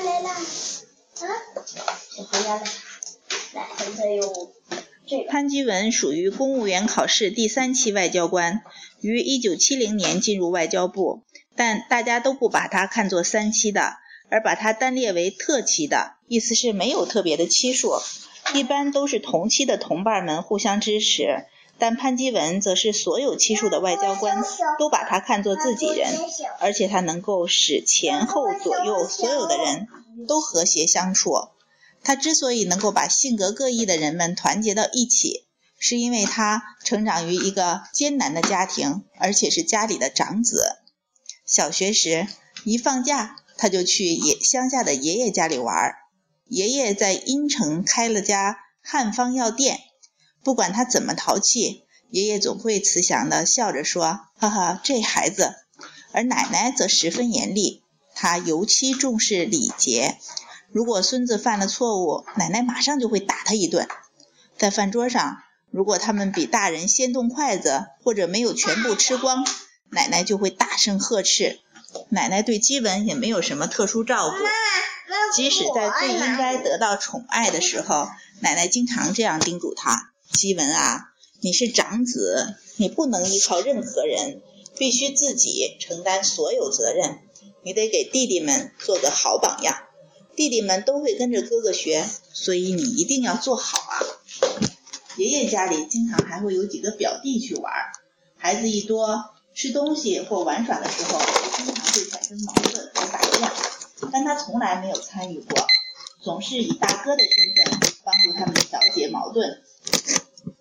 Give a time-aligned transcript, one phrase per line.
[0.00, 0.28] 来了。
[0.28, 1.24] 啊，
[2.18, 2.64] 我回家了。
[3.54, 4.52] 来，现在用
[5.06, 5.30] 这个。
[5.30, 8.62] 潘基文属于公务员考试第三期外交官，
[9.00, 11.22] 于1970年进入外交部，
[11.56, 13.94] 但大家都不把他看作三期的，
[14.30, 17.92] 而把他单列为特期的，意思是没有特别的期数，
[18.54, 21.46] 一般都是同期的同伴们互相支持。
[21.78, 24.42] 但潘基文则是所有期数的外交官
[24.78, 26.08] 都把他看作自己人，
[26.58, 29.86] 而且他能够使前后左右所有的人
[30.26, 31.48] 都和谐相处。
[32.02, 35.44] 他之所以能够把性格各异的人们团结到一起，
[35.78, 40.62] 是因为他成长于一个艰难的家庭，而且是家里的长子。
[41.44, 42.26] 小学时，
[42.64, 45.94] 一放假他就去爷乡下的爷爷家里玩。
[46.48, 49.80] 爷爷在阴城开了家汉方药店。
[50.46, 55.56] 不管他怎么淘气，爷爷总会慈祥地笑着说：“哈哈，这孩子。”
[56.14, 57.82] 而奶奶则十分严厉，
[58.14, 60.18] 她尤其重视礼节。
[60.70, 63.88] 如果孙子犯了错误，奶奶马上就会打他一顿。
[64.56, 65.38] 在饭桌上，
[65.72, 69.44] 如果他们比大人先动筷子，或者没有全部吃光，
[69.90, 71.58] 奶奶就会大声呵斥。
[72.10, 74.36] 奶奶对基文也没有什么特殊照顾，
[75.34, 78.06] 即使在最应该得到宠爱的时候，
[78.38, 80.12] 奶奶经常这样叮嘱他。
[80.32, 84.42] 基文啊，你是长子，你不能依靠任何人，
[84.76, 87.20] 必须自己承担所有责任。
[87.62, 89.76] 你得给弟弟们做个好榜样，
[90.36, 94.02] 弟弟们都会跟着哥哥学，所以你一定要做好啊。
[95.16, 97.72] 爷爷家里经常还会有几个表弟去玩，
[98.36, 101.18] 孩子一多，吃东西或玩耍的时候，
[101.56, 103.54] 经常会产生矛盾和打架，
[104.12, 105.66] 但他从来没有参与过，
[106.22, 109.62] 总是以大哥的身份帮助他们调解矛盾。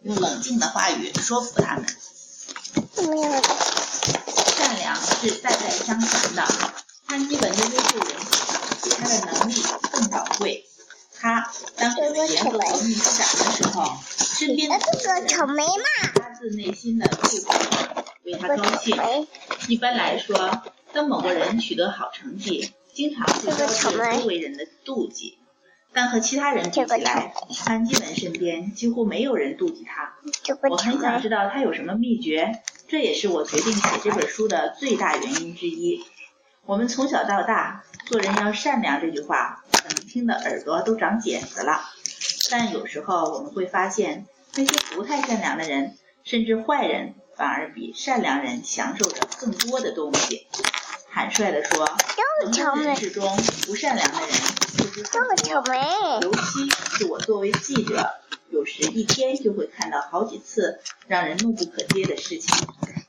[0.04, 1.86] 用冷静的话语说服他们。
[4.58, 6.44] 善良是代代相传的。
[7.08, 8.28] 潘基文的优秀人品
[8.84, 9.54] 比他的能力
[9.92, 10.66] 更宝贵。
[11.18, 13.98] 他当选联合国秘书长的时候，
[14.38, 14.84] 身边的人
[16.16, 17.54] 发自内心的祝福，
[18.24, 18.98] 为他高兴。
[19.68, 20.64] 一般来说，
[20.94, 25.40] 当某个人取得好成绩，经常会招致周围人的妒忌。
[25.96, 27.34] 但和其他人比起来，
[27.64, 30.14] 潘基文身边几乎没有人妒忌他。
[30.70, 36.04] 我很想知道他有什么秘诀，这也是我决定写这本书的最大原因之一。
[36.66, 41.80] 我们从小到大，做人要善良这句话，可能听得耳朵都长茧子了。
[42.52, 44.26] 但有时候我们会发现，
[44.56, 45.96] 那些不太善良的人，
[46.26, 50.46] 甚至坏人，反而比善良人享受着更多的东西。
[51.16, 51.90] 坦率地说，
[52.42, 53.26] 人们世中
[53.66, 54.30] 不善良的人。
[54.78, 58.16] 就是很多，尤其是我作为记者，
[58.50, 62.68] 有时一天就会看到好几次让人怒不可遏的事情。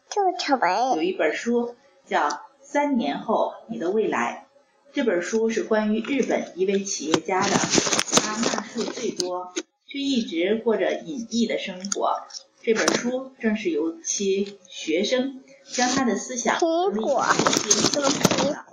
[0.08, 1.74] 这么巧梅，有一本书
[2.06, 2.28] 叫
[2.62, 4.46] 《三年后你的未来》，
[4.94, 9.52] 这本书是关于日本一位企业家的，他纳税最多，
[9.88, 12.20] 却一直过着隐逸的生活。
[12.62, 18.64] 这本书正是由其学生将他的思想和理想进行的。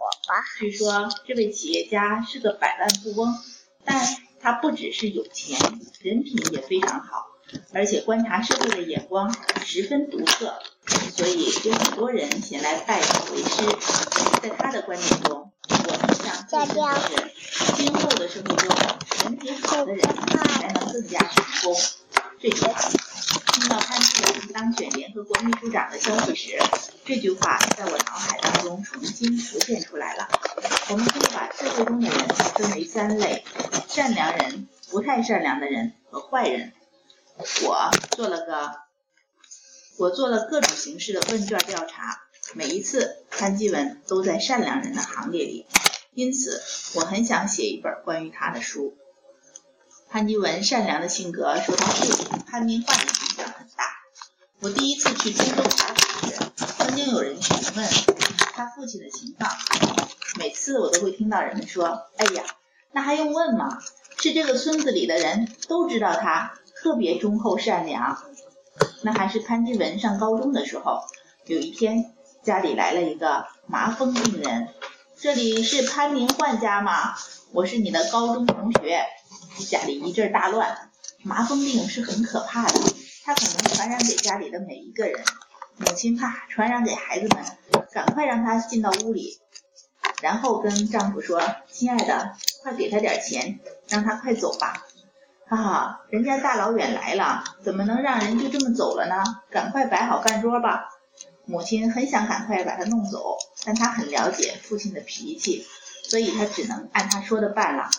[0.57, 3.35] 据说这位企业家是个百万富翁，
[3.83, 4.07] 但
[4.39, 5.59] 他不只是有钱，
[6.01, 7.27] 人品也非常好，
[7.73, 10.53] 而且观察社会的眼光十分独特，
[11.15, 13.63] 所以有很多人前来拜他为师。
[14.41, 15.73] 在他的观念中，我
[16.05, 18.75] 们想最重要的是，今后的生活中，
[19.23, 21.75] 人品好的人才能更加成功。
[22.39, 22.73] 这句话，
[23.63, 26.59] 听到潘基文当选联合国秘书长的消息时，
[27.05, 30.27] 这句话在我脑海当中重新浮现出来了。
[30.89, 33.45] 我们可以把社会中的人分为三类：
[33.87, 36.73] 善良人、不太善良的人和坏人。
[37.37, 38.81] 我做了个，
[39.97, 42.19] 我做了各种形式的问卷调查，
[42.55, 45.65] 每一次潘基文都在善良人的行列里，
[46.13, 46.61] 因此
[46.95, 48.97] 我很想写一本关于他的书。
[50.09, 53.22] 潘基文善良的性格受他父亲潘明焕。
[54.63, 57.85] 我第一次去中东查访时，曾经有人询问
[58.53, 59.51] 他父亲的情况，
[60.39, 62.43] 每次我都会听到人们说：“哎呀，
[62.93, 63.77] 那还用问吗？
[64.19, 68.23] 是这个村子里的人都知道他特别忠厚善良。”
[69.03, 71.01] 那还是潘基文上高中的时候，
[71.45, 74.69] 有一天家里来了一个麻风病人。
[75.19, 77.15] 这里是潘明焕家吗？
[77.51, 79.03] 我是你的高中同学。
[79.69, 80.89] 家里一阵大乱，
[81.21, 82.79] 麻风病是很可怕的，
[83.23, 85.23] 它可能传染给家里的每一个人。
[85.77, 87.43] 母亲怕传染给孩子们，
[87.91, 89.39] 赶快让他进到屋里，
[90.21, 91.41] 然后跟丈夫说
[91.71, 94.85] ：“亲爱的，快给他点钱，让他快走吧。”
[95.47, 99.23] 哈哈，人家大老远来了，怎么能让人就这么走了呢？
[99.49, 100.89] 赶快摆好饭桌吧。
[101.45, 105.65] 母亲很想赶快把他弄走，但她很了解父亲的脾气，
[106.03, 107.89] 所以他只能按他说的办了。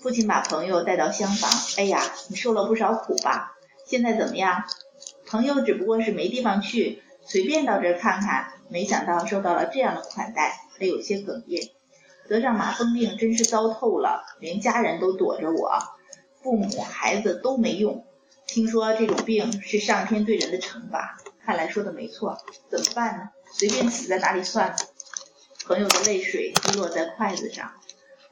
[0.00, 3.53] 父亲把朋友带到厢房，哎呀，你受了不少苦吧？
[3.84, 4.64] 现在怎么样？
[5.26, 11.70] 朋友只不过是没地方去，随便到这儿看看，没想到受到了这样的款待，还有些哽咽。
[12.28, 15.78] 得上麻风病真是糟透了，连家人都躲着我，
[16.42, 18.06] 父母孩子都没用。
[18.46, 22.38] 听说这种病是上天对人的惩罚，看来说的没错。
[22.70, 23.30] 怎么办呢？
[23.52, 24.76] 随便死在哪里算了。
[25.66, 27.72] 朋友的泪水滴落在筷子上。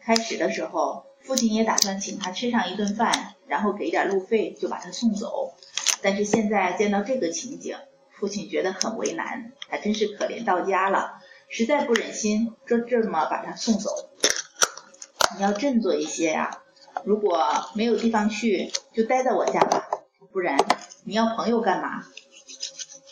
[0.01, 5.55] 开始的时候，父亲也打算请他吃上一顿饭，然后给点路费就把他送走。
[6.03, 7.77] 但是现在见到这个情景，
[8.11, 11.21] 父亲觉得很为难，还真是可怜到家了。
[11.49, 13.91] 实在不忍心就这么把他送走，
[15.37, 16.59] 你要振作一些呀！
[17.05, 17.45] 如果
[17.75, 19.89] 没有地方去，就待在我家吧。
[20.33, 20.57] 不然
[21.05, 22.05] 你要朋友干嘛？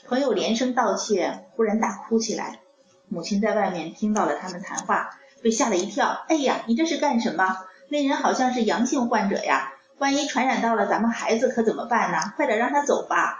[0.06, 2.60] 朋友连声道歉，忽然大哭起来。
[3.08, 5.10] 母亲在外面听到了他们谈话，
[5.42, 6.24] 被吓了一跳。
[6.28, 7.58] 哎呀，你这是干什么？
[7.88, 12.32] 那人好像是阳性患者呀，万一传染到了咱们孩子可怎么办呢？
[12.36, 13.38] 快点让他走吧。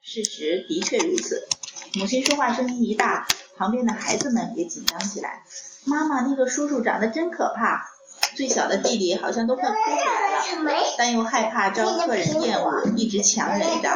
[0.00, 1.46] 事实的确如此。
[1.94, 3.26] 母亲说话声音一大。
[3.58, 5.42] 旁边的孩子们也紧张起来。
[5.86, 7.88] 妈妈，那个叔叔长得真可怕。
[8.36, 13.88] 最小的弟弟好像都快哭出来了，但又害怕招客人厌恶，一直强忍着。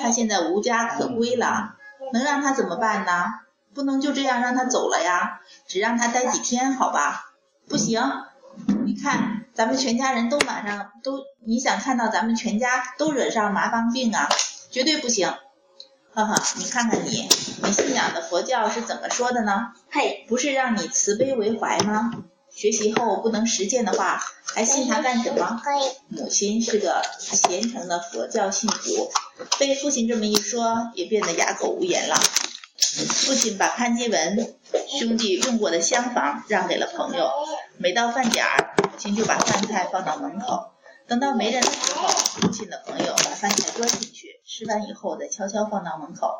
[0.00, 1.76] 他现在无家可归了，
[2.12, 3.24] 能让他怎么办呢？
[3.72, 7.30] 不能就这样让他走了呀，只让他待几天，好吧？
[7.68, 8.02] 不行，
[8.84, 14.28] 你看咱们全家人都马上都，你想看到咱们全家都惹上麻风病啊？
[14.70, 15.34] 绝对不行。
[16.14, 17.28] 呵呵，你看看你，
[17.64, 19.72] 你信仰的佛教是怎么说的呢？
[19.90, 22.12] 嘿，不是让你慈悲为怀吗？
[22.54, 25.60] 学习后不能实践的话，还信他干什么？
[26.06, 29.10] 母亲是个虔诚的佛教信徒，
[29.58, 32.14] 被父亲这么一说，也变得哑口无言了。
[33.08, 34.54] 父亲把潘基文
[35.00, 37.28] 兄弟用过的厢房让给了朋友，
[37.76, 40.72] 每到饭点儿，母亲就把饭菜放到门口。
[41.06, 46.32] 等到没人的时候，父亲的朋友把饭菜端进去，吃完以后再悄悄放到门口。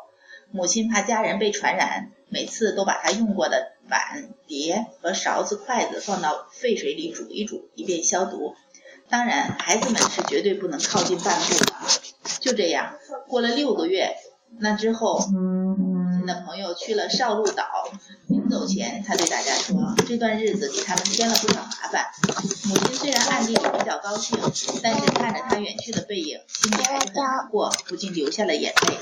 [0.51, 8.53] 母亲怕家人被传染，每次都把他用过的碗、碟和勺子、筷子放到沸水里煮一煮，以便消毒。
[9.07, 11.73] 当然，孩子们是绝对不能靠近半步的。
[12.41, 12.93] 就这样，
[13.29, 14.17] 过了六个月，
[14.57, 15.17] 那之后。
[16.29, 17.65] 的朋友去了少鹿岛，
[18.27, 22.05] 临走前，他对大家说：“这段日子给他们添了不少麻烦。”
[22.69, 24.37] 母亲虽然暗地里比较高兴，
[24.83, 28.97] 但是看着他远去的背影，心里还是很难过，不禁流下了眼泪。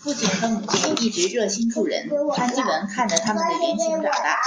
[0.00, 4.38] 父亲和母亲一直热心助人，潘基文看着他们的言行长大，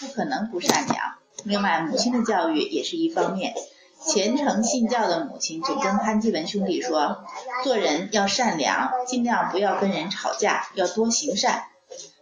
[0.00, 0.96] 不可能不善良。
[1.44, 3.54] 另外，母亲的教育也是一方面。
[4.06, 7.24] 虔诚信教的母亲就跟潘基文兄弟说
[7.62, 11.64] ：“做人要善良，尽量不要跟人吵架，要多行善。”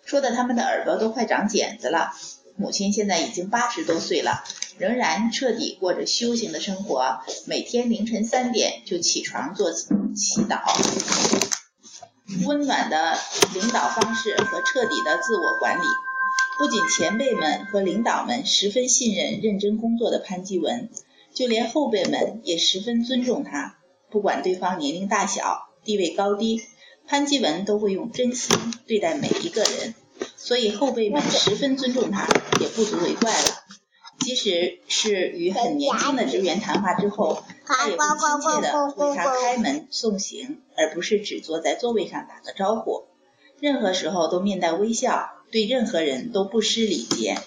[0.05, 2.13] 说的他们的耳朵都快长茧子了。
[2.57, 4.43] 母亲现在已经八十多岁了，
[4.79, 9.87] 仍然彻底过着修行的生活，每天凌晨三点就起床做祈
[10.49, 10.61] 祷。
[12.45, 13.17] 温暖的
[13.55, 15.85] 领导方式和彻底的自我管理，
[16.59, 20.91] 不仅前辈们和领导们十分信任认真工作的潘基文。
[21.38, 23.79] 就连后辈们也十分尊重他，
[24.11, 26.61] 不管对方年龄大小、地位高低，
[27.06, 28.58] 潘基文都会用真心
[28.88, 29.94] 对待每一个人，
[30.37, 32.26] 所以后辈们十分尊重他，
[32.61, 33.50] 也不足为怪了。
[34.19, 43.05] 即使是与很年轻的职员谈话之后，他也会亲切的为他开门送行，而不是只坐在座位上打个招呼。
[43.60, 47.39] 任何时候都面带微笑，对任何人都不失礼节，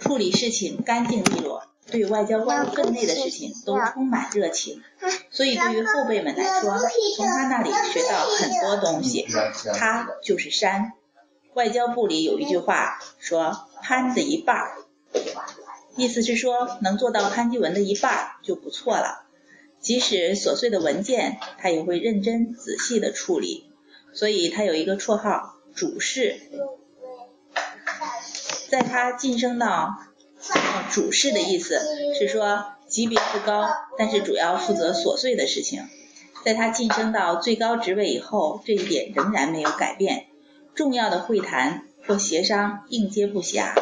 [0.00, 1.62] 处理事情干净利落。
[1.90, 4.82] 对外交官分内的事情都充满热情，
[5.30, 6.78] 所以对于后辈们来说，
[7.16, 9.26] 从他那里学到很多东西。
[9.74, 10.92] 他就是山。
[11.54, 14.78] 外交部里有一句话说：“潘的一半儿”，
[15.96, 19.26] 意思是说能做到潘基文的一半儿就不错了。
[19.80, 23.70] 即使琐碎的文件，他也会认真仔细的处理。
[24.12, 26.40] 所以他有一个绰号“主事”。
[28.70, 29.98] 在他晋升到。
[30.90, 31.80] 主事的意思
[32.18, 33.68] 是说级别不高，
[33.98, 35.88] 但是主要负责琐碎的事情。
[36.44, 40.26] 在他晋升到最高职位以后，这一点仍然没有改变。
[40.74, 43.74] 重要的会谈或协商应接不暇，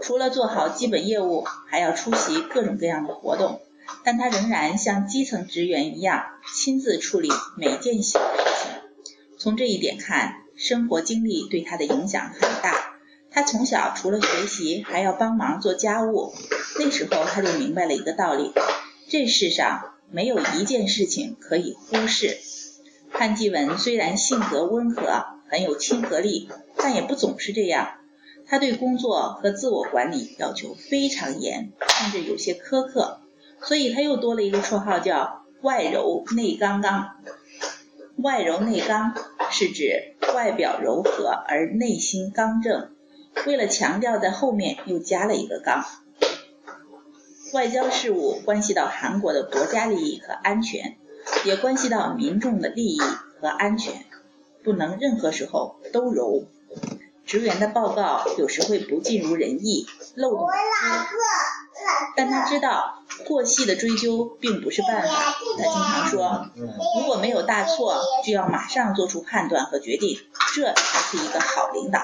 [0.00, 3.60] 除了做好基本业务，还要出席各种各样的活动。
[4.04, 6.24] 但他仍然像基层职员一样，
[6.54, 8.72] 亲自处理每件小事情。
[9.38, 12.97] 从这一点看，生活经历对他的影响很大。
[13.30, 16.32] 他从小除了学习，还要帮忙做家务。
[16.78, 18.52] 那时候他就明白了一个道理：
[19.08, 22.38] 这世上没有一件事情可以忽视。
[23.12, 27.94] 潘基文虽然性格温和，很有亲和力，但也不总是这样。
[28.46, 33.20] 他对工作和自我管理要求非常严，甚至有些苛刻，
[33.62, 37.10] 所以他又多了一个绰号叫“外柔内刚刚”。
[38.16, 39.14] 外柔内刚
[39.50, 42.90] 是指外表柔和而内心刚正，
[43.46, 45.84] 为了强调，在后面又加了一个“杠”。
[47.54, 50.98] 外交事务关系到韩国的国家利益和安全，
[51.44, 53.00] 也关系到民众的利益
[53.40, 54.04] 和安全，
[54.62, 56.44] 不能任何时候都柔。
[57.24, 60.50] 职员的报告有时会不尽如人意，漏洞多，
[62.16, 65.34] 但他知道过细的追究并不是办法。
[65.56, 66.50] 他经常说，
[66.96, 70.18] 如果没有大错，就要马上做出判断和决定，
[70.54, 72.02] 这才是一个好领导。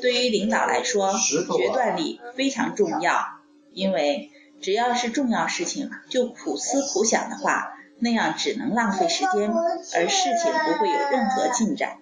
[0.00, 1.12] 对于领导来说，
[1.56, 3.24] 决断力非常重要，
[3.72, 9.52] 因为只要是重要事情就苦思苦想的话，那样只能浪费时间，
[9.94, 11.98] 而事情不会有任何进展。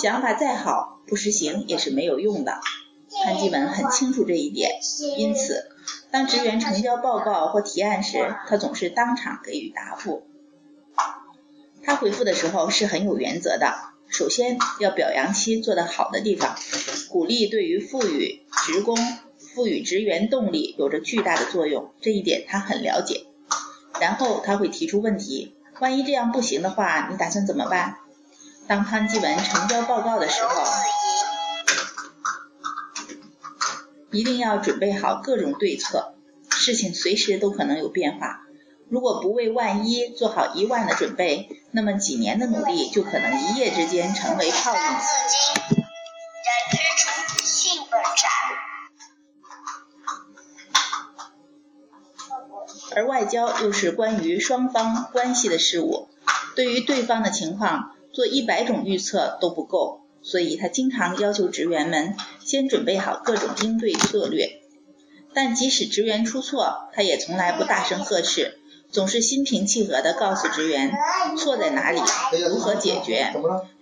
[0.00, 2.60] 想法再好，不实行也是没有用的。
[3.24, 4.72] 潘基文很清楚这一点，
[5.16, 5.68] 因此，
[6.14, 10.22] 当职员成交报告或提案时，他总是当场给予答复。
[11.82, 13.74] 他回复的时候是很有原则的，
[14.06, 16.54] 首先要表扬其做得好的地方，
[17.10, 18.96] 鼓励对于赋予职工、
[19.36, 23.26] 赋予职员动力有着巨大的作用，这一点他很了解。
[24.00, 27.96] 然后他会提出问题，万一这样不行的话，你打算怎么办？
[28.68, 30.62] 当潘基文成交报告的时候，
[34.14, 36.14] 一定要准备好各种对策，
[36.48, 38.40] 事情随时都可能有变化。
[38.88, 44.80] 如果不为万一做好一万的准备，那么几年的努力就可能一夜之间成为泡影。
[52.94, 56.08] 而外交又是关于双方关系的事物，
[56.54, 57.90] 对于对方的情况。
[58.14, 64.48] 做一百种预测都不够，所以他经常要求职员们先准备好各种应对策略。
[65.34, 68.58] 但即使职员出错，他也从来不大声呵斥，
[68.90, 70.92] 总是心平气和地告诉职员
[71.36, 72.00] 错在哪里，
[72.48, 73.32] 如何解决。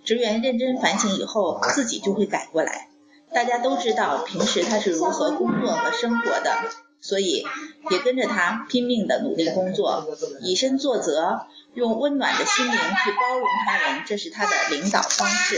[0.03, 2.89] 职员认真反省以后，自己就会改过来。
[3.33, 6.55] 大家都知道平时他是如何工作和生活的，
[7.03, 7.45] 所以
[7.91, 10.07] 也跟着他拼命的努力工作
[10.41, 15.57] 以身作则用温暖的心灵去包容他人这是他的领导方式。